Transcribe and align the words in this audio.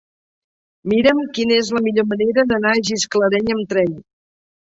Mira'm 0.93 1.19
quina 1.37 1.59
és 1.63 1.69
la 1.75 1.81
millor 1.89 2.07
manera 2.15 2.47
d'anar 2.53 2.73
a 2.77 2.81
Gisclareny 2.89 3.53
amb 3.59 3.71
tren. 3.77 3.95